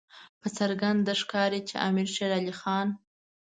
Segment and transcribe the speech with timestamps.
[0.41, 2.87] په څرګنده ښکاري چې امیر شېر علي خان.